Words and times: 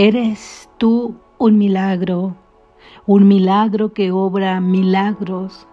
Eres 0.00 0.70
tú 0.78 1.16
un 1.38 1.58
milagro, 1.58 2.36
un 3.04 3.26
milagro 3.26 3.94
que 3.94 4.12
obra 4.12 4.60
milagros, 4.60 5.66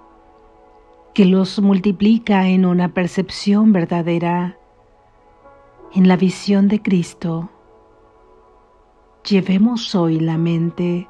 que 1.13 1.25
los 1.25 1.61
multiplica 1.61 2.47
en 2.47 2.65
una 2.65 2.91
percepción 2.91 3.71
verdadera, 3.71 4.57
en 5.93 6.07
la 6.07 6.17
visión 6.17 6.69
de 6.69 6.81
Cristo. 6.81 7.51
Llevemos 9.29 9.93
hoy 9.93 10.19
la 10.19 10.39
mente 10.39 11.07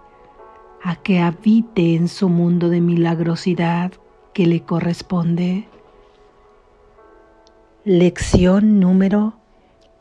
a 0.84 0.97
que 0.97 1.20
habite 1.20 1.95
en 1.95 2.09
su 2.09 2.27
mundo 2.27 2.68
de 2.68 2.82
milagrosidad 2.82 3.93
que 4.34 4.45
le 4.45 4.63
corresponde. 4.63 5.70
Lección 7.86 8.82
número 8.82 9.36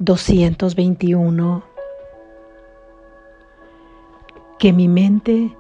221 0.01 1.74
que 4.65 4.73
mi 4.73 4.89
mente 4.89 5.55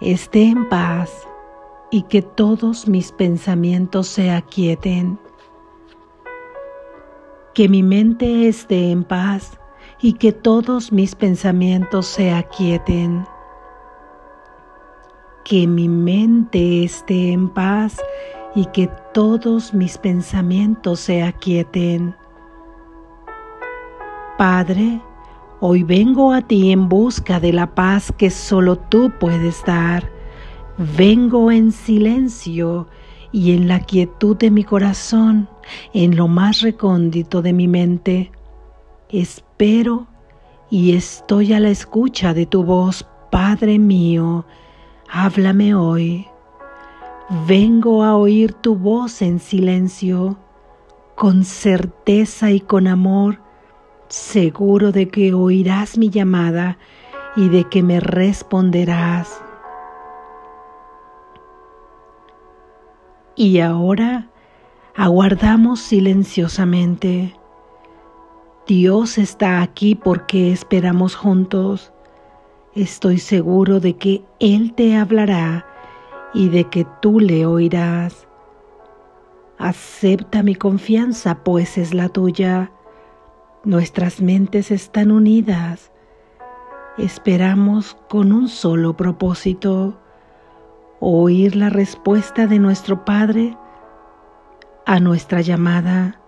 esté 0.00 0.44
en 0.44 0.66
paz 0.70 1.28
y 1.90 2.04
que 2.04 2.22
todos 2.22 2.88
mis 2.88 3.12
pensamientos 3.12 4.08
se 4.08 4.30
aquieten. 4.30 5.18
Que 7.52 7.68
mi 7.68 7.82
mente 7.82 8.48
esté 8.48 8.92
en 8.92 9.04
paz 9.04 9.60
y 10.00 10.14
que 10.14 10.32
todos 10.32 10.90
mis 10.90 11.14
pensamientos 11.14 12.06
se 12.06 12.32
aquieten. 12.32 13.26
Que 15.44 15.66
mi 15.66 15.86
mente 15.86 16.84
esté 16.84 17.32
en 17.32 17.50
paz 17.50 18.02
y 18.54 18.64
que 18.64 18.88
todos 19.12 19.74
mis 19.74 19.98
pensamientos 19.98 20.98
se 21.00 21.22
aquieten. 21.22 22.16
Padre, 24.38 25.02
Hoy 25.60 25.84
vengo 25.84 26.32
a 26.32 26.42
ti 26.42 26.72
en 26.72 26.88
busca 26.88 27.38
de 27.38 27.52
la 27.52 27.74
paz 27.74 28.12
que 28.16 28.30
solo 28.30 28.76
tú 28.76 29.12
puedes 29.20 29.64
dar. 29.64 30.10
Vengo 30.96 31.52
en 31.52 31.70
silencio 31.70 32.88
y 33.30 33.52
en 33.52 33.68
la 33.68 33.80
quietud 33.80 34.36
de 34.36 34.50
mi 34.50 34.64
corazón, 34.64 35.48
en 35.92 36.16
lo 36.16 36.26
más 36.26 36.60
recóndito 36.60 37.40
de 37.40 37.52
mi 37.52 37.68
mente. 37.68 38.32
Espero 39.08 40.08
y 40.70 40.96
estoy 40.96 41.52
a 41.52 41.60
la 41.60 41.70
escucha 41.70 42.34
de 42.34 42.46
tu 42.46 42.64
voz, 42.64 43.06
Padre 43.30 43.78
mío. 43.78 44.44
Háblame 45.08 45.74
hoy. 45.74 46.26
Vengo 47.46 48.02
a 48.02 48.16
oír 48.16 48.52
tu 48.54 48.74
voz 48.74 49.22
en 49.22 49.38
silencio, 49.38 50.36
con 51.14 51.44
certeza 51.44 52.50
y 52.50 52.60
con 52.60 52.88
amor 52.88 53.43
seguro 54.14 54.92
de 54.92 55.08
que 55.08 55.34
oirás 55.34 55.98
mi 55.98 56.08
llamada 56.08 56.78
y 57.34 57.48
de 57.48 57.64
que 57.64 57.82
me 57.82 57.98
responderás. 57.98 59.42
Y 63.34 63.58
ahora 63.58 64.28
aguardamos 64.94 65.80
silenciosamente. 65.80 67.34
Dios 68.68 69.18
está 69.18 69.60
aquí 69.62 69.96
porque 69.96 70.52
esperamos 70.52 71.16
juntos. 71.16 71.92
Estoy 72.74 73.18
seguro 73.18 73.80
de 73.80 73.96
que 73.96 74.22
Él 74.38 74.74
te 74.74 74.96
hablará 74.96 75.66
y 76.32 76.48
de 76.50 76.64
que 76.64 76.86
tú 77.02 77.18
le 77.18 77.46
oirás. 77.46 78.28
Acepta 79.58 80.44
mi 80.44 80.54
confianza, 80.54 81.42
pues 81.42 81.78
es 81.78 81.92
la 81.92 82.08
tuya. 82.08 82.70
Nuestras 83.64 84.20
mentes 84.20 84.70
están 84.70 85.10
unidas. 85.10 85.90
Esperamos 86.98 87.96
con 88.10 88.30
un 88.30 88.48
solo 88.48 88.94
propósito, 88.94 89.98
oír 91.00 91.56
la 91.56 91.70
respuesta 91.70 92.46
de 92.46 92.58
nuestro 92.58 93.06
Padre 93.06 93.56
a 94.84 95.00
nuestra 95.00 95.40
llamada, 95.40 96.20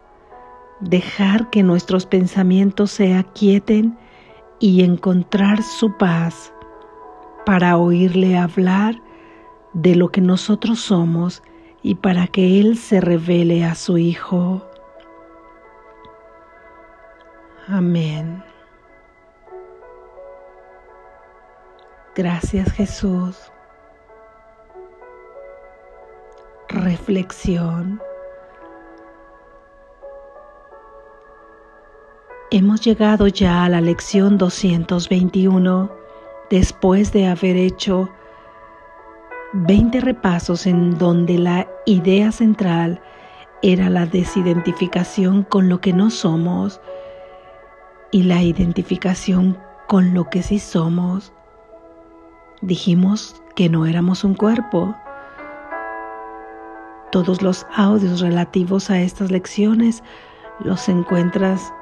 dejar 0.81 1.51
que 1.51 1.63
nuestros 1.63 2.07
pensamientos 2.07 2.91
se 2.91 3.15
aquieten 3.15 3.99
y 4.59 4.83
encontrar 4.83 5.63
su 5.63 5.95
paz 5.99 6.55
para 7.45 7.77
oírle 7.77 8.39
hablar 8.39 9.03
de 9.75 9.95
lo 9.95 10.09
que 10.09 10.23
nosotros 10.23 10.81
somos 10.81 11.43
y 11.83 11.97
para 11.97 12.29
que 12.29 12.61
Él 12.61 12.79
se 12.79 13.03
revele 13.03 13.63
a 13.67 13.75
su 13.75 13.99
Hijo. 13.99 14.67
Amén. 17.69 18.44
Gracias 22.15 22.72
Jesús. 22.72 23.37
Reflexión. 26.69 28.00
Hemos 32.53 32.81
llegado 32.82 33.27
ya 33.27 33.65
a 33.65 33.69
la 33.69 33.81
lección 33.81 34.38
221 34.38 35.91
después 36.48 37.12
de 37.12 37.27
haber 37.27 37.56
hecho 37.56 38.09
20 39.53 40.00
repasos 40.00 40.66
en 40.66 40.97
donde 40.97 41.38
la 41.38 41.66
idea 41.84 42.31
central 42.31 43.03
era 43.62 43.91
la 43.91 44.06
desidentificación 44.06 45.43
con 45.43 45.69
lo 45.69 45.81
que 45.81 45.93
no 45.93 46.10
somos 46.10 46.81
y 48.11 48.22
la 48.22 48.43
identificación 48.43 49.59
con 49.87 50.15
lo 50.15 50.28
que 50.28 50.43
sí 50.43 50.59
somos. 50.59 51.33
Dijimos 52.61 53.43
que 53.55 53.69
no 53.69 53.87
éramos 53.87 54.25
un 54.25 54.34
cuerpo. 54.34 54.94
Todos 57.12 57.43
los 57.43 57.66
audios 57.75 58.21
relativos 58.21 58.91
a 58.91 59.00
estas 59.00 59.31
lecciones 59.31 60.03
los 60.61 60.89
encuentras 60.89 61.72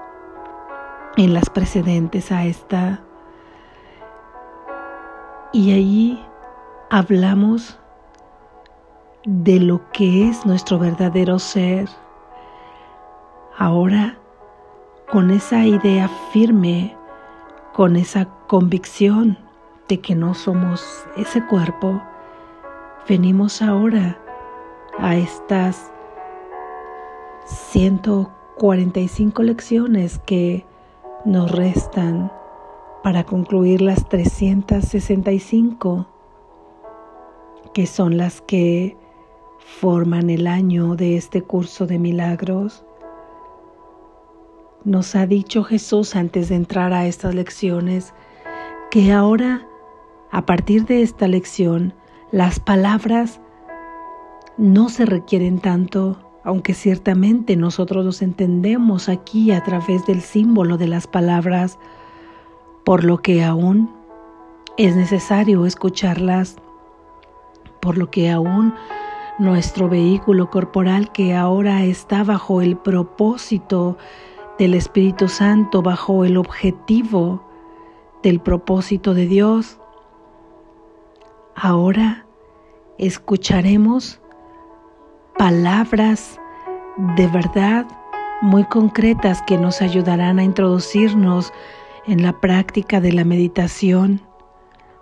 en 1.17 1.33
las 1.33 1.49
precedentes 1.51 2.33
a 2.33 2.45
esta. 2.45 3.03
Y 5.53 5.73
allí 5.73 6.25
hablamos 6.91 7.79
de 9.25 9.61
lo 9.61 9.91
que 9.93 10.29
es 10.29 10.45
nuestro 10.45 10.79
verdadero 10.79 11.39
ser. 11.39 11.89
Ahora 13.57 14.19
con 15.15 15.31
esa 15.31 15.65
idea 15.65 16.11
firme, 16.33 16.95
con 17.73 17.95
esa 17.95 18.27
convicción 18.49 19.39
de 19.89 20.01
que 20.01 20.17
no 20.17 20.35
somos 20.35 21.07
ese 21.17 21.47
cuerpo, 21.47 22.03
venimos 23.09 23.63
ahora 23.63 24.19
a 24.99 25.15
estas 25.15 25.93
145 27.47 29.43
lecciones 29.45 30.19
que 30.27 30.67
nos 31.25 31.53
restan 31.53 32.33
para 33.05 33.23
concluir 33.23 33.83
las 33.83 34.09
365, 34.09 36.09
que 37.73 37.87
son 37.87 38.17
las 38.17 38.41
que 38.41 38.97
forman 39.79 40.29
el 40.29 40.49
año 40.49 40.97
de 40.97 41.17
este 41.17 41.41
curso 41.41 41.87
de 41.87 42.01
milagros. 42.01 42.85
Nos 44.85 45.15
ha 45.17 45.27
dicho 45.27 45.65
Jesús 45.65 46.15
antes 46.15 46.51
de 46.51 46.57
entrar 46.57 46.93
a 46.93 47.07
estas 47.07 47.35
lecciones 47.35 48.13
que 48.91 49.13
ahora, 49.13 49.67
a 50.31 50.45
partir 50.45 50.85
de 50.85 51.01
esta 51.01 51.27
lección, 51.27 51.95
las 52.33 52.61
palabras 52.61 53.41
no 54.59 54.91
se 54.91 55.07
requieren 55.07 55.59
tanto, 55.59 56.19
aunque 56.45 56.75
ciertamente 56.75 57.57
nosotros 57.57 58.05
los 58.05 58.21
entendemos 58.21 59.09
aquí 59.09 59.53
a 59.53 59.63
través 59.63 60.05
del 60.05 60.21
símbolo 60.21 60.77
de 60.77 60.89
las 60.89 61.07
palabras, 61.07 61.79
por 62.85 63.05
lo 63.05 63.23
que 63.23 63.43
aún 63.43 63.91
es 64.77 64.97
necesario 64.97 65.65
escucharlas, 65.65 66.57
por 67.81 67.97
lo 67.97 68.11
que 68.11 68.31
aún 68.31 68.75
nuestro 69.39 69.89
vehículo 69.89 70.51
corporal 70.51 71.11
que 71.11 71.35
ahora 71.35 71.85
está 71.85 72.23
bajo 72.23 72.61
el 72.61 72.77
propósito 72.77 73.97
del 74.59 74.75
Espíritu 74.75 75.29
Santo 75.29 75.83
bajo 75.83 76.25
el 76.25 76.37
objetivo 76.37 77.43
del 78.23 78.41
propósito 78.41 79.15
de 79.15 79.27
Dios. 79.27 79.79
Ahora 81.55 82.27
escucharemos 82.99 84.21
palabras 85.37 86.41
de 87.17 87.27
verdad 87.27 87.87
muy 88.43 88.65
concretas 88.65 89.43
que 89.43 89.59
nos 89.59 89.83
ayudarán 89.83 90.39
a 90.39 90.45
introducirnos 90.45 91.53
en 92.07 92.23
la 92.23 92.39
práctica 92.41 93.01
de 93.01 93.13
la 93.13 93.25
meditación 93.25 94.21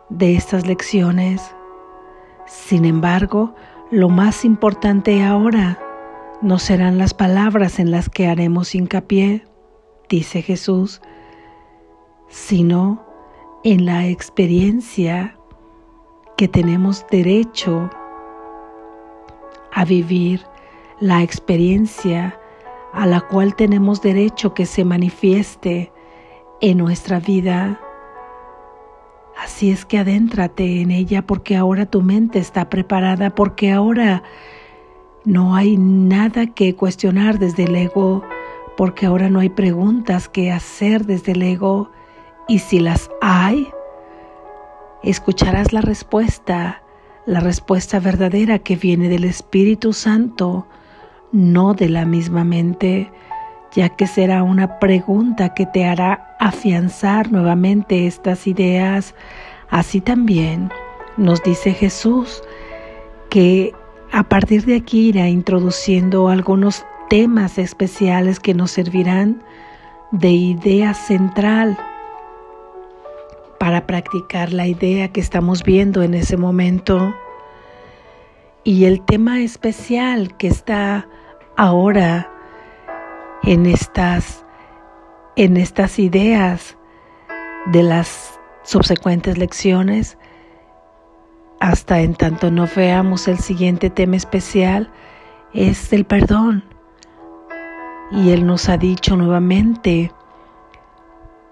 de 0.08 0.37
estas 0.37 0.66
lecciones. 0.66 1.54
Sin 2.46 2.84
embargo, 2.84 3.54
lo 3.90 4.08
más 4.08 4.44
importante 4.44 5.22
ahora 5.25 5.78
no 6.43 6.59
serán 6.59 6.99
las 6.99 7.15
palabras 7.15 7.79
en 7.79 7.91
las 7.91 8.09
que 8.09 8.27
haremos 8.27 8.75
hincapié, 8.75 9.44
dice 10.09 10.43
Jesús, 10.43 11.00
sino 12.29 13.06
en 13.62 13.87
la 13.87 14.09
experiencia 14.09 15.39
que 16.37 16.49
tenemos 16.49 17.06
derecho 17.11 17.91
a 19.73 19.85
vivir, 19.85 20.43
la 20.99 21.23
experiencia 21.23 22.39
a 22.93 23.06
la 23.06 23.21
cual 23.21 23.55
tenemos 23.55 24.03
derecho 24.03 24.53
que 24.53 24.67
se 24.67 24.85
manifieste 24.85 25.93
en 26.61 26.79
nuestra 26.79 27.21
vida. 27.21 27.81
Así 29.38 29.71
es 29.71 29.85
que 29.85 29.99
adéntrate 29.99 30.81
en 30.81 30.91
ella 30.91 31.23
porque 31.27 31.56
ahora 31.56 31.87
tu 31.87 32.03
mente 32.03 32.38
está 32.38 32.69
preparada, 32.69 33.31
porque 33.35 33.73
ahora 33.73 34.23
no 35.25 35.55
hay 35.55 35.77
nada 35.77 36.47
que 36.47 36.75
cuestionar 36.75 37.39
desde 37.39 37.65
el 37.65 37.77
ego, 37.77 38.25
porque 38.77 39.07
ahora 39.07 39.29
no 39.29 39.41
hay 39.41 39.51
preguntas 39.51 40.29
que 40.29 40.51
hacer 40.51 41.07
desde 41.07 41.33
el 41.33 41.43
ego 41.43 41.91
y 42.49 42.59
si 42.59 42.81
las 42.81 43.11
hay, 43.21 43.69
escucharás 45.03 45.73
la 45.73 45.81
respuesta, 45.81 46.83
la 47.27 47.41
respuesta 47.41 48.01
verdadera 48.01 48.59
que 48.59 48.77
viene 48.77 49.09
del 49.09 49.25
Espíritu 49.25 49.93
Santo, 49.93 50.67
no 51.31 51.75
de 51.75 51.89
la 51.89 52.05
misma 52.05 52.45
mente, 52.45 53.11
ya 53.75 53.91
que 53.91 54.07
será 54.07 54.43
una 54.43 54.79
pregunta 54.79 55.55
que 55.55 55.67
te 55.67 55.85
hará 55.85 56.37
afianzar 56.41 57.31
nuevamente 57.31 58.07
estas 58.07 58.47
ideas. 58.47 59.15
Así 59.71 60.01
también 60.01 60.71
nos 61.17 61.43
dice 61.43 61.73
Jesús 61.73 62.43
que 63.31 63.73
a 64.12 64.25
partir 64.25 64.67
de 64.67 64.76
aquí 64.76 65.09
irá 65.09 65.29
introduciendo 65.29 66.29
algunos 66.29 66.85
temas 67.09 67.56
especiales 67.56 68.41
que 68.41 68.53
nos 68.53 68.70
servirán 68.70 69.43
de 70.11 70.29
idea 70.31 70.93
central 70.93 71.79
para 73.59 73.87
practicar 73.87 74.53
la 74.53 74.67
idea 74.67 75.09
que 75.09 75.20
estamos 75.20 75.62
viendo 75.62 76.03
en 76.03 76.12
ese 76.12 76.37
momento. 76.37 77.14
Y 78.64 78.85
el 78.85 79.00
tema 79.03 79.41
especial 79.41 80.37
que 80.37 80.49
está 80.49 81.09
ahora 81.56 82.31
en 83.44 83.64
estas, 83.64 84.44
en 85.37 85.56
estas 85.56 85.99
ideas 85.99 86.76
de 87.67 87.82
las 87.82 88.38
subsecuentes 88.62 89.38
lecciones, 89.38 90.19
hasta 91.62 92.00
en 92.00 92.17
tanto 92.17 92.50
no 92.50 92.67
veamos 92.75 93.29
el 93.29 93.38
siguiente 93.38 93.88
tema 93.88 94.17
especial, 94.17 94.91
es 95.55 95.93
el 95.93 96.05
perdón. 96.05 96.64
Y 98.11 98.31
Él 98.31 98.44
nos 98.47 98.69
ha 98.69 98.76
dicho 98.76 99.17
nuevamente, 99.17 100.11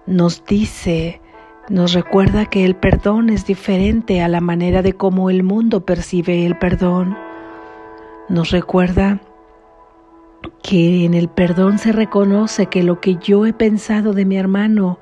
nos 0.05 0.43
dice, 0.43 1.21
nos 1.69 1.93
recuerda 1.93 2.45
que 2.45 2.65
el 2.65 2.75
perdón 2.75 3.29
es 3.29 3.45
diferente 3.45 4.21
a 4.21 4.27
la 4.27 4.41
manera 4.41 4.81
de 4.81 4.91
cómo 4.91 5.29
el 5.29 5.43
mundo 5.43 5.85
percibe 5.85 6.45
el 6.45 6.57
perdón. 6.57 7.17
Nos 8.27 8.51
recuerda 8.51 9.21
que 10.61 11.05
en 11.05 11.13
el 11.13 11.29
perdón 11.29 11.79
se 11.79 11.93
reconoce 11.93 12.65
que 12.65 12.83
lo 12.83 12.99
que 12.99 13.15
yo 13.15 13.45
he 13.45 13.53
pensado 13.53 14.11
de 14.11 14.25
mi 14.25 14.35
hermano, 14.35 14.99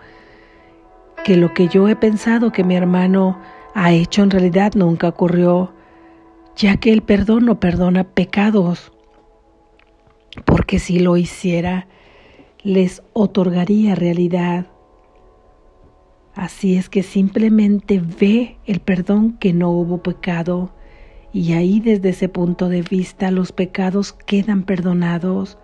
que 1.23 1.35
lo 1.35 1.51
que 1.55 1.67
yo 1.67 1.89
he 1.89 1.95
pensado 1.95 2.51
que 2.51 2.63
mi 2.63 2.75
hermano 2.75 3.39
ha 3.81 3.93
hecho 3.93 4.23
en 4.23 4.29
realidad 4.29 4.73
nunca 4.75 5.07
ocurrió, 5.07 5.71
ya 6.57 6.75
que 6.75 6.91
el 6.91 7.01
perdón 7.01 7.45
no 7.45 7.61
perdona 7.61 8.03
pecados, 8.03 8.91
porque 10.43 10.79
si 10.79 10.99
lo 10.99 11.15
hiciera, 11.15 11.87
les 12.61 13.01
otorgaría 13.13 13.95
realidad. 13.95 14.67
Así 16.35 16.75
es 16.75 16.89
que 16.89 17.03
simplemente 17.03 18.01
ve 18.01 18.57
el 18.65 18.81
perdón 18.81 19.37
que 19.37 19.53
no 19.53 19.71
hubo 19.71 20.03
pecado 20.03 20.73
y 21.31 21.53
ahí 21.53 21.79
desde 21.79 22.09
ese 22.09 22.27
punto 22.27 22.67
de 22.67 22.81
vista 22.81 23.31
los 23.31 23.53
pecados 23.53 24.11
quedan 24.11 24.63
perdonados 24.63 25.57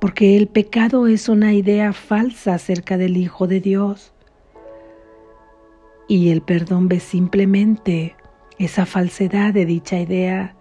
porque 0.00 0.38
el 0.38 0.46
pecado 0.46 1.06
es 1.06 1.28
una 1.28 1.52
idea 1.52 1.92
falsa 1.92 2.54
acerca 2.54 2.96
del 2.96 3.18
Hijo 3.18 3.46
de 3.46 3.60
Dios 3.60 4.14
y 6.08 6.30
el 6.30 6.40
perdón 6.40 6.88
ve 6.88 7.00
simplemente 7.00 8.16
esa 8.58 8.86
falsedad 8.86 9.52
de 9.52 9.66
dicha 9.66 10.00
idea 10.00 10.56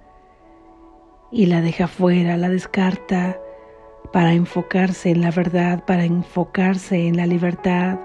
y 1.31 1.47
la 1.47 1.61
deja 1.61 1.87
fuera, 1.87 2.37
la 2.37 2.49
descarta 2.49 3.39
para 4.11 4.33
enfocarse 4.33 5.09
en 5.09 5.21
la 5.21 5.31
verdad, 5.31 5.85
para 5.85 6.03
enfocarse 6.03 7.07
en 7.07 7.17
la 7.17 7.25
libertad. 7.25 7.99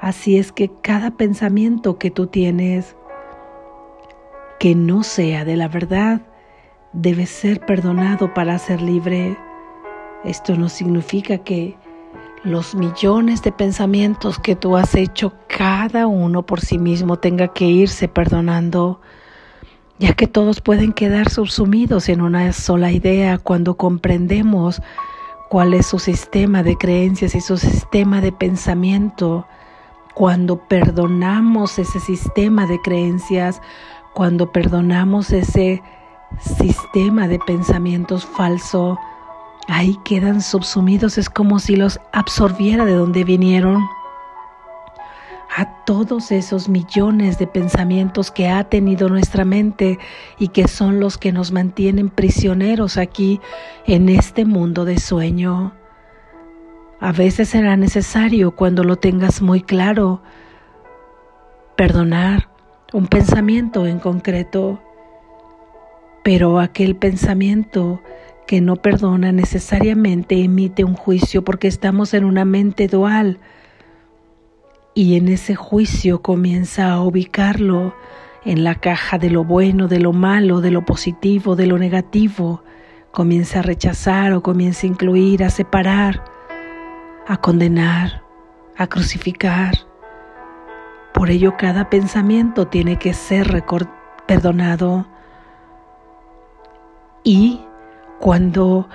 Así 0.00 0.36
es 0.36 0.52
que 0.52 0.70
cada 0.82 1.12
pensamiento 1.12 1.98
que 1.98 2.10
tú 2.10 2.26
tienes 2.26 2.96
que 4.58 4.74
no 4.74 5.02
sea 5.04 5.44
de 5.44 5.56
la 5.56 5.68
verdad 5.68 6.22
debe 6.92 7.26
ser 7.26 7.60
perdonado 7.60 8.34
para 8.34 8.58
ser 8.58 8.82
libre. 8.82 9.36
Esto 10.24 10.56
no 10.56 10.68
significa 10.68 11.38
que 11.38 11.76
los 12.44 12.74
millones 12.74 13.42
de 13.42 13.52
pensamientos 13.52 14.38
que 14.38 14.56
tú 14.56 14.76
has 14.76 14.94
hecho, 14.94 15.34
cada 15.46 16.06
uno 16.06 16.44
por 16.44 16.60
sí 16.60 16.78
mismo 16.78 17.18
tenga 17.18 17.48
que 17.48 17.66
irse 17.66 18.08
perdonando, 18.08 19.00
ya 19.98 20.14
que 20.14 20.26
todos 20.26 20.60
pueden 20.60 20.92
quedar 20.92 21.28
subsumidos 21.28 22.08
en 22.08 22.22
una 22.22 22.52
sola 22.52 22.90
idea 22.92 23.36
cuando 23.36 23.76
comprendemos 23.76 24.80
cuál 25.50 25.74
es 25.74 25.86
su 25.86 25.98
sistema 25.98 26.62
de 26.62 26.76
creencias 26.76 27.34
y 27.34 27.40
su 27.40 27.58
sistema 27.58 28.20
de 28.20 28.32
pensamiento. 28.32 29.46
Cuando 30.14 30.66
perdonamos 30.66 31.78
ese 31.78 32.00
sistema 32.00 32.66
de 32.66 32.80
creencias, 32.80 33.60
cuando 34.14 34.50
perdonamos 34.50 35.30
ese 35.30 35.82
sistema 36.40 37.28
de 37.28 37.38
pensamientos 37.38 38.24
falso, 38.24 38.98
ahí 39.70 39.96
quedan 40.04 40.42
subsumidos, 40.42 41.16
es 41.16 41.30
como 41.30 41.60
si 41.60 41.76
los 41.76 42.00
absorbiera 42.12 42.84
de 42.84 42.94
donde 42.94 43.24
vinieron. 43.24 43.82
A 45.56 45.84
todos 45.84 46.30
esos 46.30 46.68
millones 46.68 47.38
de 47.38 47.46
pensamientos 47.46 48.30
que 48.30 48.48
ha 48.48 48.64
tenido 48.64 49.08
nuestra 49.08 49.44
mente 49.44 49.98
y 50.38 50.48
que 50.48 50.68
son 50.68 51.00
los 51.00 51.18
que 51.18 51.32
nos 51.32 51.50
mantienen 51.50 52.08
prisioneros 52.08 52.96
aquí 52.96 53.40
en 53.86 54.08
este 54.08 54.44
mundo 54.44 54.84
de 54.84 54.98
sueño. 54.98 55.72
A 57.00 57.12
veces 57.12 57.48
será 57.48 57.76
necesario, 57.76 58.54
cuando 58.54 58.84
lo 58.84 58.96
tengas 58.96 59.40
muy 59.40 59.62
claro, 59.62 60.22
perdonar 61.76 62.48
un 62.92 63.06
pensamiento 63.06 63.86
en 63.86 63.98
concreto, 63.98 64.80
pero 66.22 66.60
aquel 66.60 66.94
pensamiento 66.96 68.02
que 68.50 68.60
no 68.60 68.74
perdona 68.74 69.30
necesariamente 69.30 70.42
emite 70.42 70.82
un 70.82 70.94
juicio 70.94 71.44
porque 71.44 71.68
estamos 71.68 72.14
en 72.14 72.24
una 72.24 72.44
mente 72.44 72.88
dual 72.88 73.38
y 74.92 75.14
en 75.14 75.28
ese 75.28 75.54
juicio 75.54 76.20
comienza 76.20 76.90
a 76.90 77.00
ubicarlo 77.00 77.94
en 78.44 78.64
la 78.64 78.74
caja 78.74 79.18
de 79.18 79.30
lo 79.30 79.44
bueno, 79.44 79.86
de 79.86 80.00
lo 80.00 80.12
malo, 80.12 80.60
de 80.60 80.72
lo 80.72 80.84
positivo, 80.84 81.54
de 81.54 81.68
lo 81.68 81.78
negativo, 81.78 82.64
comienza 83.12 83.60
a 83.60 83.62
rechazar 83.62 84.32
o 84.32 84.42
comienza 84.42 84.84
a 84.84 84.90
incluir, 84.90 85.44
a 85.44 85.50
separar 85.50 86.24
a 87.28 87.36
condenar, 87.36 88.24
a 88.76 88.88
crucificar. 88.88 89.74
Por 91.14 91.30
ello 91.30 91.56
cada 91.56 91.88
pensamiento 91.88 92.66
tiene 92.66 92.98
que 92.98 93.14
ser 93.14 93.62
perdonado. 94.26 95.06
Y 97.22 97.60
cuando 98.20 98.86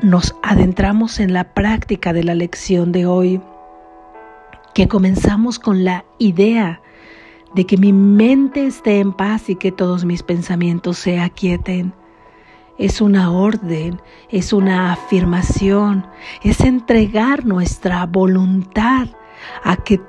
nos 0.00 0.34
adentramos 0.42 1.20
en 1.20 1.32
la 1.32 1.54
práctica 1.54 2.12
de 2.12 2.24
la 2.24 2.34
lección 2.34 2.90
de 2.90 3.06
hoy, 3.06 3.40
que 4.74 4.88
comenzamos 4.88 5.58
con 5.58 5.84
la 5.84 6.04
idea 6.18 6.80
de 7.54 7.66
que 7.66 7.76
mi 7.76 7.92
mente 7.92 8.66
esté 8.66 9.00
en 9.00 9.12
paz 9.12 9.48
y 9.48 9.56
que 9.56 9.70
todos 9.70 10.04
mis 10.04 10.22
pensamientos 10.22 10.98
se 10.98 11.20
aquieten, 11.20 11.94
es 12.78 13.00
una 13.00 13.30
orden, 13.30 14.00
es 14.30 14.52
una 14.52 14.92
afirmación, 14.92 16.06
es 16.42 16.60
entregar 16.60 17.46
nuestra 17.46 18.04
voluntad 18.06 19.08
a 19.62 19.76
que 19.76 20.00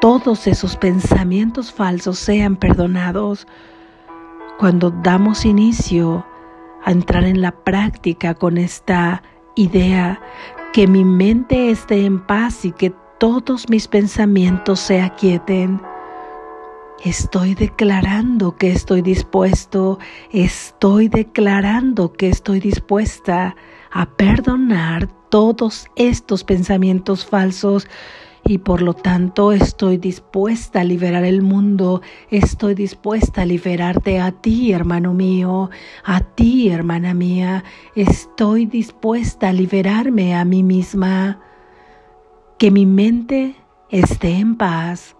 todos 0.00 0.46
esos 0.46 0.76
pensamientos 0.76 1.72
falsos 1.72 2.18
sean 2.18 2.56
perdonados. 2.56 3.46
Cuando 4.58 4.90
damos 4.90 5.44
inicio 5.44 6.24
a 6.86 6.92
entrar 6.92 7.24
en 7.24 7.42
la 7.42 7.52
práctica 7.52 8.32
con 8.32 8.56
esta 8.56 9.22
idea, 9.56 10.22
que 10.72 10.86
mi 10.86 11.04
mente 11.04 11.70
esté 11.70 12.06
en 12.06 12.24
paz 12.24 12.64
y 12.64 12.72
que 12.72 12.94
todos 13.18 13.68
mis 13.68 13.88
pensamientos 13.88 14.80
se 14.80 15.02
aquieten, 15.02 15.80
Estoy 17.04 17.54
declarando 17.54 18.56
que 18.56 18.72
estoy 18.72 19.02
dispuesto, 19.02 19.98
estoy 20.32 21.08
declarando 21.08 22.14
que 22.14 22.30
estoy 22.30 22.58
dispuesta 22.58 23.54
a 23.92 24.06
perdonar 24.06 25.06
todos 25.28 25.88
estos 25.94 26.42
pensamientos 26.42 27.26
falsos 27.26 27.86
y 28.48 28.58
por 28.58 28.80
lo 28.80 28.94
tanto 28.94 29.52
estoy 29.52 29.96
dispuesta 29.96 30.80
a 30.80 30.84
liberar 30.84 31.24
el 31.24 31.42
mundo, 31.42 32.00
estoy 32.30 32.74
dispuesta 32.74 33.42
a 33.42 33.44
liberarte 33.44 34.20
a 34.20 34.30
ti, 34.30 34.72
hermano 34.72 35.14
mío, 35.14 35.70
a 36.04 36.20
ti, 36.20 36.68
hermana 36.68 37.12
mía, 37.12 37.64
estoy 37.96 38.66
dispuesta 38.66 39.48
a 39.48 39.52
liberarme 39.52 40.36
a 40.36 40.44
mí 40.44 40.62
misma, 40.62 41.40
que 42.58 42.70
mi 42.70 42.86
mente 42.86 43.56
esté 43.90 44.38
en 44.38 44.56
paz 44.56 45.16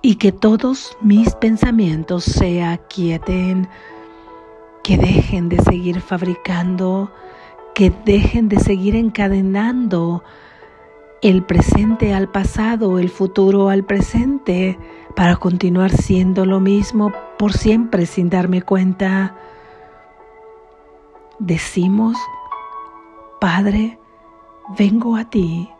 y 0.00 0.16
que 0.16 0.32
todos 0.32 0.96
mis 1.02 1.34
pensamientos 1.34 2.24
se 2.24 2.62
aquieten, 2.62 3.68
que 4.82 4.96
dejen 4.96 5.48
de 5.48 5.60
seguir 5.62 6.00
fabricando, 6.00 7.12
que 7.74 7.92
dejen 8.04 8.48
de 8.48 8.58
seguir 8.58 8.96
encadenando 8.96 10.22
el 11.24 11.42
presente 11.42 12.12
al 12.12 12.28
pasado, 12.28 12.98
el 12.98 13.08
futuro 13.08 13.70
al 13.70 13.82
presente, 13.82 14.78
para 15.16 15.36
continuar 15.36 15.90
siendo 15.90 16.44
lo 16.44 16.60
mismo 16.60 17.14
por 17.38 17.54
siempre 17.54 18.04
sin 18.04 18.28
darme 18.28 18.60
cuenta. 18.60 19.34
Decimos, 21.38 22.18
Padre, 23.40 23.98
vengo 24.76 25.16
a 25.16 25.30
ti. 25.30 25.70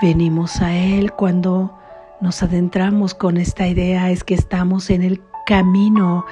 Venimos 0.00 0.62
a 0.62 0.74
Él 0.74 1.12
cuando 1.12 1.78
nos 2.22 2.42
adentramos 2.42 3.12
con 3.12 3.36
esta 3.36 3.68
idea, 3.68 4.10
es 4.10 4.24
que 4.24 4.32
estamos 4.32 4.88
en 4.88 5.02
el 5.02 5.22
camino 5.44 6.24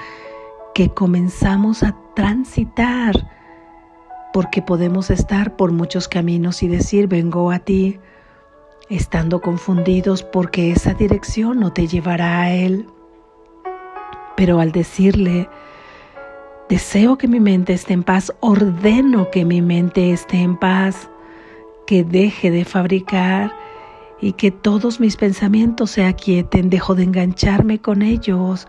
que 0.74 0.88
comenzamos 0.88 1.82
a 1.82 1.94
transitar 2.14 3.37
porque 4.32 4.62
podemos 4.62 5.10
estar 5.10 5.56
por 5.56 5.72
muchos 5.72 6.08
caminos 6.08 6.62
y 6.62 6.68
decir, 6.68 7.08
vengo 7.08 7.50
a 7.50 7.58
ti, 7.58 7.98
estando 8.88 9.40
confundidos 9.40 10.22
porque 10.22 10.72
esa 10.72 10.94
dirección 10.94 11.60
no 11.60 11.72
te 11.72 11.86
llevará 11.86 12.42
a 12.42 12.52
Él. 12.52 12.86
Pero 14.36 14.60
al 14.60 14.72
decirle, 14.72 15.48
deseo 16.68 17.18
que 17.18 17.28
mi 17.28 17.40
mente 17.40 17.72
esté 17.72 17.94
en 17.94 18.02
paz, 18.02 18.32
ordeno 18.40 19.30
que 19.30 19.44
mi 19.44 19.62
mente 19.62 20.12
esté 20.12 20.38
en 20.38 20.56
paz, 20.56 21.10
que 21.86 22.04
deje 22.04 22.50
de 22.50 22.64
fabricar 22.64 23.52
y 24.20 24.32
que 24.32 24.50
todos 24.50 25.00
mis 25.00 25.16
pensamientos 25.16 25.92
se 25.92 26.04
aquieten, 26.04 26.70
dejo 26.70 26.94
de 26.94 27.04
engancharme 27.04 27.80
con 27.80 28.02
ellos, 28.02 28.68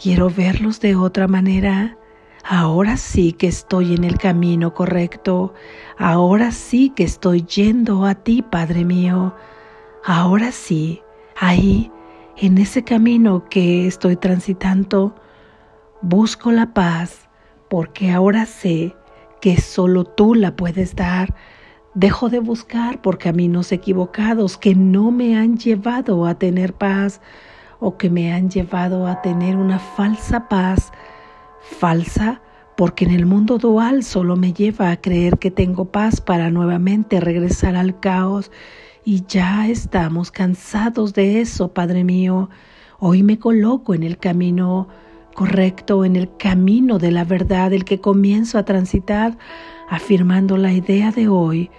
quiero 0.00 0.30
verlos 0.30 0.80
de 0.80 0.96
otra 0.96 1.28
manera 1.28 1.98
Ahora 2.44 2.96
sí 2.96 3.32
que 3.32 3.46
estoy 3.46 3.94
en 3.94 4.04
el 4.04 4.18
camino 4.18 4.74
correcto. 4.74 5.54
Ahora 5.96 6.50
sí 6.50 6.90
que 6.90 7.04
estoy 7.04 7.42
yendo 7.42 8.04
a 8.04 8.16
ti, 8.16 8.42
Padre 8.42 8.84
mío. 8.84 9.34
Ahora 10.04 10.50
sí, 10.50 11.00
ahí, 11.38 11.92
en 12.36 12.58
ese 12.58 12.82
camino 12.82 13.44
que 13.48 13.86
estoy 13.86 14.16
transitando, 14.16 15.14
busco 16.00 16.50
la 16.50 16.74
paz, 16.74 17.28
porque 17.70 18.10
ahora 18.10 18.46
sé 18.46 18.96
que 19.40 19.60
solo 19.60 20.04
tú 20.04 20.34
la 20.34 20.56
puedes 20.56 20.96
dar. 20.96 21.36
Dejo 21.94 22.28
de 22.28 22.40
buscar 22.40 23.00
por 23.02 23.18
caminos 23.18 23.70
equivocados 23.70 24.56
que 24.56 24.74
no 24.74 25.12
me 25.12 25.36
han 25.36 25.58
llevado 25.58 26.26
a 26.26 26.34
tener 26.34 26.74
paz 26.74 27.20
o 27.78 27.96
que 27.96 28.10
me 28.10 28.32
han 28.32 28.50
llevado 28.50 29.06
a 29.06 29.22
tener 29.22 29.56
una 29.56 29.78
falsa 29.78 30.48
paz 30.48 30.90
falsa 31.62 32.42
porque 32.76 33.04
en 33.04 33.12
el 33.12 33.26
mundo 33.26 33.58
dual 33.58 34.02
solo 34.02 34.36
me 34.36 34.52
lleva 34.52 34.90
a 34.90 35.00
creer 35.00 35.38
que 35.38 35.50
tengo 35.50 35.86
paz 35.86 36.20
para 36.20 36.50
nuevamente 36.50 37.20
regresar 37.20 37.76
al 37.76 38.00
caos 38.00 38.50
y 39.04 39.24
ya 39.26 39.68
estamos 39.68 40.30
cansados 40.30 41.12
de 41.14 41.40
eso, 41.40 41.72
Padre 41.72 42.04
mío. 42.04 42.48
Hoy 42.98 43.22
me 43.22 43.38
coloco 43.38 43.94
en 43.94 44.04
el 44.04 44.18
camino 44.18 44.88
correcto, 45.34 46.04
en 46.04 46.16
el 46.16 46.36
camino 46.36 46.98
de 46.98 47.10
la 47.10 47.24
verdad, 47.24 47.72
el 47.72 47.84
que 47.84 48.00
comienzo 48.00 48.58
a 48.58 48.64
transitar, 48.64 49.36
afirmando 49.88 50.56
la 50.56 50.72
idea 50.72 51.10
de 51.10 51.28
hoy. 51.28 51.70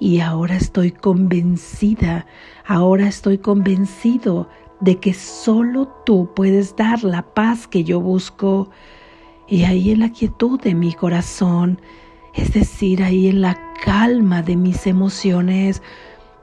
Y 0.00 0.20
ahora 0.20 0.56
estoy 0.56 0.90
convencida, 0.90 2.26
ahora 2.66 3.06
estoy 3.06 3.38
convencido 3.38 4.48
de 4.80 4.98
que 4.98 5.14
solo 5.14 5.88
tú 6.04 6.30
puedes 6.34 6.74
dar 6.76 7.04
la 7.04 7.22
paz 7.22 7.68
que 7.68 7.84
yo 7.84 8.00
busco. 8.00 8.70
Y 9.46 9.64
ahí 9.64 9.90
en 9.90 10.00
la 10.00 10.10
quietud 10.10 10.60
de 10.60 10.74
mi 10.74 10.94
corazón, 10.94 11.80
es 12.34 12.52
decir, 12.52 13.02
ahí 13.02 13.28
en 13.28 13.40
la 13.40 13.58
calma 13.84 14.42
de 14.42 14.56
mis 14.56 14.86
emociones, 14.86 15.82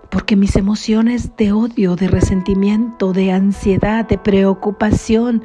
porque 0.09 0.35
mis 0.35 0.55
emociones 0.55 1.35
de 1.37 1.51
odio, 1.51 1.95
de 1.95 2.07
resentimiento, 2.07 3.13
de 3.13 3.31
ansiedad, 3.31 4.07
de 4.07 4.17
preocupación, 4.17 5.43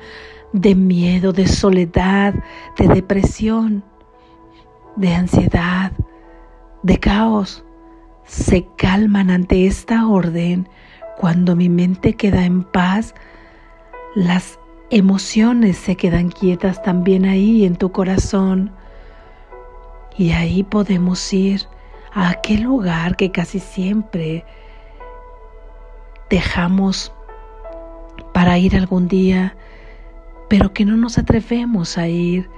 de 0.52 0.74
miedo, 0.74 1.32
de 1.32 1.46
soledad, 1.46 2.34
de 2.76 2.88
depresión, 2.88 3.84
de 4.96 5.14
ansiedad, 5.14 5.92
de 6.82 6.98
caos, 6.98 7.64
se 8.24 8.66
calman 8.76 9.30
ante 9.30 9.66
esta 9.66 10.06
orden 10.06 10.68
cuando 11.16 11.56
mi 11.56 11.68
mente 11.68 12.14
queda 12.14 12.44
en 12.44 12.64
paz, 12.64 13.14
las 14.14 14.58
emociones 14.90 15.76
se 15.76 15.96
quedan 15.96 16.30
quietas 16.30 16.82
también 16.82 17.24
ahí 17.24 17.64
en 17.64 17.76
tu 17.76 17.92
corazón. 17.92 18.72
Y 20.16 20.32
ahí 20.32 20.62
podemos 20.62 21.32
ir 21.32 21.62
a 22.12 22.30
aquel 22.30 22.62
lugar 22.62 23.16
que 23.16 23.30
casi 23.30 23.60
siempre 23.60 24.44
dejamos 26.30 27.12
para 28.32 28.58
ir 28.58 28.76
algún 28.76 29.08
día, 29.08 29.56
pero 30.48 30.72
que 30.72 30.84
no 30.84 30.96
nos 30.96 31.18
atrevemos 31.18 31.98
a 31.98 32.08
ir. 32.08 32.48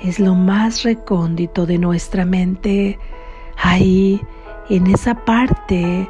Es 0.00 0.20
lo 0.20 0.34
más 0.34 0.84
recóndito 0.84 1.66
de 1.66 1.78
nuestra 1.78 2.24
mente, 2.24 2.98
ahí 3.56 4.20
en 4.68 4.86
esa 4.86 5.24
parte 5.24 6.08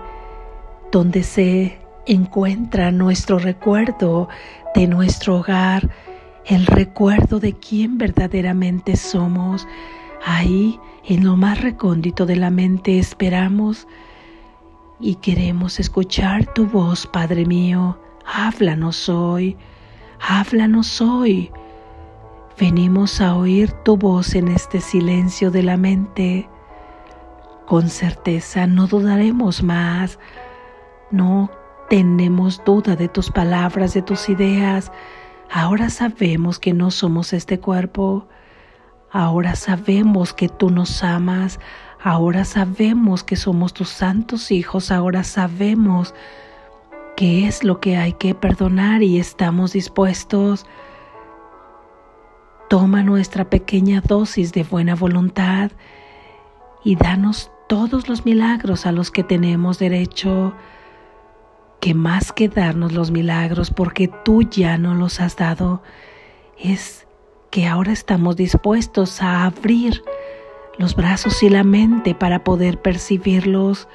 donde 0.93 1.23
se 1.23 1.79
encuentra 2.07 2.91
nuestro 2.91 3.39
recuerdo 3.39 4.29
de 4.75 4.87
nuestro 4.87 5.39
hogar, 5.39 5.91
el 6.47 6.67
recuerdo 6.67 7.41
de 7.41 7.55
quién 7.55 7.99
verdaderamente 7.99 8.97
somos. 8.97 9.67
Ahí, 10.25 10.79
en 11.05 11.25
lo 11.25 11.37
más 11.37 11.61
recóndito 11.61 12.27
de 12.27 12.37
la 12.37 12.51
mente, 12.51 12.99
esperamos 12.99 13.87
y 15.01 15.17
queremos 15.17 15.79
escuchar 15.79 16.53
tu 16.55 16.67
voz, 16.67 17.07
Padre 17.07 17.45
mío. 17.47 17.99
Háblanos 18.27 19.09
hoy, 19.09 19.57
háblanos 20.21 21.01
hoy. 21.01 21.51
Venimos 22.59 23.21
a 23.21 23.37
oír 23.37 23.71
tu 23.85 23.97
voz 23.97 24.35
en 24.35 24.49
este 24.49 24.81
silencio 24.81 25.51
de 25.51 25.63
la 25.63 25.77
mente. 25.77 26.49
Con 27.67 27.89
certeza 27.89 28.67
no 28.67 28.87
dudaremos 28.87 29.63
más, 29.63 30.19
no 31.11 31.51
tenemos 31.89 32.63
duda 32.65 32.97
de 32.97 33.09
tus 33.09 33.31
palabras, 33.31 33.95
de 33.95 34.03
tus 34.03 34.29
ideas. 34.29 34.93
Ahora 35.51 35.91
sabemos 35.91 36.59
que 36.59 36.75
no 36.75 36.91
somos 36.91 37.33
este 37.33 37.59
cuerpo. 37.59 38.29
Ahora 39.11 39.57
sabemos 39.57 40.35
que 40.35 40.49
tú 40.49 40.71
nos 40.71 41.03
amas. 41.03 41.59
Ahora 42.03 42.45
sabemos 42.45 43.25
que 43.25 43.37
somos 43.37 43.73
tus 43.73 43.89
santos 43.89 44.51
hijos. 44.51 44.91
Ahora 44.91 45.25
sabemos 45.25 46.15
qué 47.17 47.47
es 47.47 47.65
lo 47.65 47.81
que 47.81 47.97
hay 47.97 48.13
que 48.13 48.35
perdonar 48.35 49.03
y 49.03 49.19
estamos 49.19 49.73
dispuestos. 49.73 50.67
Toma 52.69 53.03
nuestra 53.03 53.49
pequeña 53.49 54.03
dosis 54.03 54.53
de 54.53 54.63
buena 54.63 54.95
voluntad 54.95 55.71
y 56.85 56.97
danos 56.97 57.51
todos 57.67 58.09
los 58.11 58.27
milagros 58.27 58.85
a 58.85 58.93
los 58.93 59.11
que 59.11 59.25
tenemos 59.25 59.79
derecho 59.79 60.55
que 61.81 61.95
más 61.95 62.33
que 62.33 62.49
darnos 62.49 62.93
los 62.93 63.11
milagros 63.11 63.71
porque 63.71 64.09
tú 64.25 64.43
ya 64.43 64.79
no 64.79 64.95
los 64.95 65.21
has 65.21 65.37
dado, 65.37 65.83
es 66.59 67.07
que 67.51 67.67
ahora 67.67 67.93
estamos 67.93 68.37
dispuestos 68.37 69.23
a 69.23 69.45
abrir 69.45 70.03
los 70.77 70.95
brazos 70.95 71.43
y 71.43 71.49
la 71.49 71.65
mente 71.65 72.15
para 72.15 72.45
poder 72.45 72.81
percibirlos. 72.81 73.89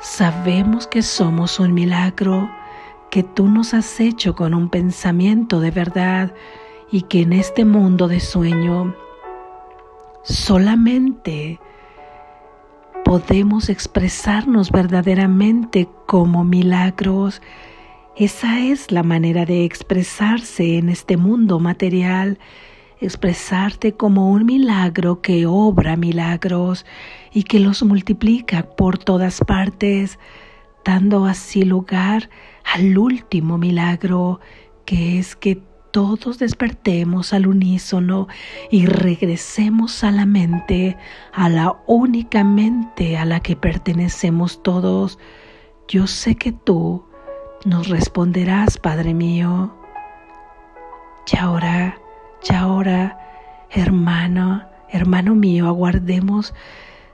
Sabemos 0.00 0.86
que 0.86 1.02
somos 1.02 1.58
un 1.60 1.74
milagro, 1.74 2.50
que 3.10 3.22
tú 3.22 3.48
nos 3.48 3.74
has 3.74 4.00
hecho 4.00 4.34
con 4.34 4.54
un 4.54 4.68
pensamiento 4.68 5.60
de 5.60 5.70
verdad 5.70 6.34
y 6.90 7.02
que 7.02 7.22
en 7.22 7.32
este 7.32 7.64
mundo 7.64 8.08
de 8.08 8.20
sueño 8.20 8.94
solamente 10.22 11.58
podemos 13.08 13.70
expresarnos 13.70 14.70
verdaderamente 14.70 15.88
como 16.04 16.44
milagros. 16.44 17.40
Esa 18.16 18.60
es 18.60 18.92
la 18.92 19.02
manera 19.02 19.46
de 19.46 19.64
expresarse 19.64 20.76
en 20.76 20.90
este 20.90 21.16
mundo 21.16 21.58
material, 21.58 22.38
expresarte 23.00 23.92
como 23.94 24.30
un 24.30 24.44
milagro 24.44 25.22
que 25.22 25.46
obra 25.46 25.96
milagros 25.96 26.84
y 27.32 27.44
que 27.44 27.60
los 27.60 27.82
multiplica 27.82 28.64
por 28.76 28.98
todas 28.98 29.40
partes. 29.40 30.18
dando 30.84 31.24
así 31.24 31.62
lugar 31.62 32.28
al 32.62 32.98
último 32.98 33.56
milagro, 33.56 34.40
que 34.84 35.18
es 35.18 35.34
que 35.34 35.62
todos 35.90 36.38
despertemos 36.38 37.32
al 37.32 37.46
unísono 37.46 38.28
y 38.70 38.86
regresemos 38.86 40.04
a 40.04 40.10
la 40.10 40.26
mente, 40.26 40.96
a 41.32 41.48
la 41.48 41.76
única 41.86 42.44
mente 42.44 43.16
a 43.16 43.24
la 43.24 43.40
que 43.40 43.56
pertenecemos 43.56 44.62
todos. 44.62 45.18
Yo 45.88 46.06
sé 46.06 46.34
que 46.36 46.52
tú 46.52 47.04
nos 47.64 47.88
responderás, 47.88 48.78
Padre 48.78 49.14
mío. 49.14 49.74
Y 51.32 51.36
ahora, 51.36 51.98
y 52.48 52.54
ahora, 52.54 53.18
hermano, 53.70 54.62
hermano 54.90 55.34
mío, 55.34 55.66
aguardemos 55.66 56.54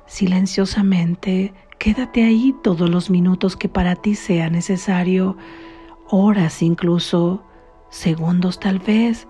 silenciosamente. 0.07 1.55
Quédate 1.79 2.25
ahí 2.25 2.55
todos 2.63 2.89
los 2.89 3.11
minutos 3.11 3.57
que 3.57 3.69
para 3.69 3.97
ti 3.97 4.15
sea 4.15 4.51
necesario, 4.51 5.37
horas 6.09 6.63
incluso 6.63 7.43
segundos 7.95 8.59
tal 8.59 8.81
vez, 8.81 9.29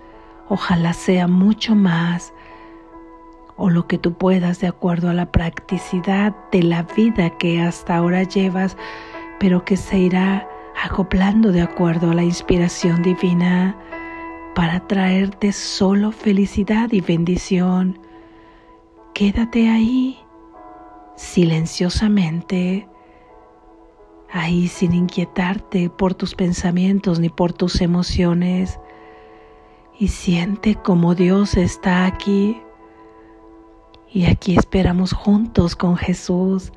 ojalá 0.48 0.94
sea 0.94 1.28
mucho 1.28 1.74
más, 1.74 2.32
o 3.56 3.70
lo 3.70 3.86
que 3.86 3.98
tú 3.98 4.14
puedas 4.14 4.58
de 4.60 4.66
acuerdo 4.66 5.10
a 5.10 5.14
la 5.14 5.30
practicidad 5.30 6.34
de 6.50 6.62
la 6.62 6.82
vida 6.82 7.30
que 7.36 7.60
hasta 7.60 7.96
ahora 7.96 8.22
llevas, 8.22 8.76
pero 9.38 9.64
que 9.64 9.76
se 9.76 9.98
irá 9.98 10.48
acoplando 10.82 11.52
de 11.52 11.60
acuerdo 11.60 12.10
a 12.10 12.14
la 12.14 12.24
inspiración 12.24 13.02
divina 13.02 13.76
para 14.54 14.80
traerte 14.86 15.52
solo 15.52 16.10
felicidad 16.10 16.90
y 16.90 17.00
bendición. 17.00 17.98
Quédate 19.12 19.68
ahí 19.68 20.18
silenciosamente 21.16 22.88
ahí 24.34 24.66
sin 24.66 24.92
inquietarte 24.92 25.88
por 25.88 26.12
tus 26.12 26.34
pensamientos 26.34 27.20
ni 27.20 27.28
por 27.28 27.52
tus 27.52 27.80
emociones 27.80 28.80
y 29.96 30.08
siente 30.08 30.74
como 30.74 31.14
Dios 31.14 31.56
está 31.56 32.04
aquí. 32.04 32.60
Y 34.12 34.26
aquí 34.26 34.56
esperamos 34.56 35.12
juntos 35.12 35.76
con 35.76 35.96
Jesús. 35.96 36.72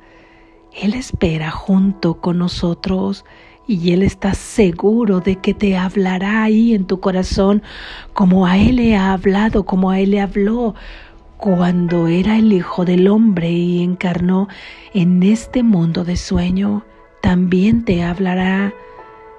Él 0.72 0.94
espera 0.94 1.50
junto 1.50 2.20
con 2.20 2.38
nosotros 2.38 3.24
y 3.66 3.92
Él 3.92 4.04
está 4.04 4.34
seguro 4.34 5.18
de 5.18 5.36
que 5.36 5.52
te 5.52 5.76
hablará 5.76 6.44
ahí 6.44 6.74
en 6.74 6.86
tu 6.86 7.00
corazón 7.00 7.62
como 8.12 8.46
a 8.46 8.56
Él 8.56 8.76
le 8.76 8.96
ha 8.96 9.12
hablado, 9.12 9.66
como 9.66 9.90
a 9.90 9.98
Él 9.98 10.12
le 10.12 10.20
habló 10.20 10.76
cuando 11.36 12.06
era 12.06 12.36
el 12.38 12.52
Hijo 12.52 12.84
del 12.84 13.08
Hombre 13.08 13.50
y 13.50 13.82
encarnó 13.82 14.46
en 14.94 15.24
este 15.24 15.64
mundo 15.64 16.04
de 16.04 16.16
sueño 16.16 16.84
también 17.20 17.84
te 17.84 18.02
hablará 18.02 18.72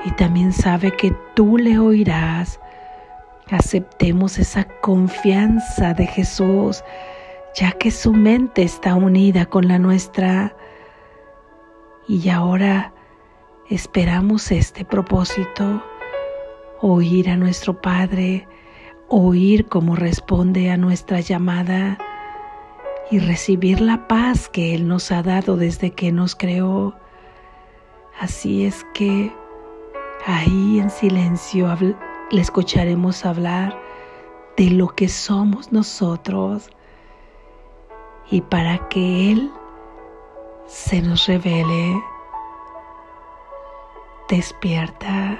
y 0.06 0.12
también 0.12 0.54
sabe 0.54 0.96
que 0.96 1.14
tú 1.36 1.58
le 1.58 1.78
oirás. 1.80 2.60
Aceptemos 3.50 4.38
esa 4.38 4.66
confianza 4.82 5.94
de 5.94 6.06
Jesús, 6.06 6.84
ya 7.56 7.72
que 7.72 7.92
su 7.92 8.14
mente 8.14 8.62
está 8.62 8.96
unida 8.96 9.46
con 9.46 9.68
la 9.68 9.80
nuestra. 9.80 10.56
Y 12.08 12.30
ahora 12.30 12.94
esperamos 13.70 14.52
este 14.52 14.86
propósito, 14.86 15.84
oír 16.82 17.30
a 17.30 17.38
nuestro 17.38 17.82
Padre, 17.82 18.48
oír 19.08 19.66
cómo 19.66 19.96
responde 19.96 20.70
a 20.70 20.78
nuestra 20.78 21.20
llamada 21.20 21.98
y 23.12 23.20
recibir 23.20 23.82
la 23.82 24.08
paz 24.08 24.48
que 24.50 24.76
Él 24.76 24.88
nos 24.88 25.12
ha 25.12 25.24
dado 25.24 25.58
desde 25.58 25.92
que 25.92 26.12
nos 26.12 26.36
creó. 26.36 26.96
Así 28.20 28.66
es 28.66 28.86
que 28.94 29.34
ahí 30.26 30.80
en 30.80 30.90
silencio 30.90 31.74
le 32.32 32.42
escucharemos 32.42 33.26
hablar 33.26 33.80
de 34.58 34.72
lo 34.72 34.90
que 34.90 35.08
somos 35.08 35.72
nosotros 35.72 36.70
y 38.30 38.42
para 38.42 38.90
que 38.90 39.32
Él 39.32 39.50
se 40.68 41.02
nos 41.02 41.28
revele. 41.28 42.04
Despierta, 44.28 45.40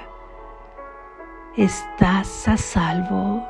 estás 1.58 2.48
a 2.48 2.56
salvo. 2.56 3.46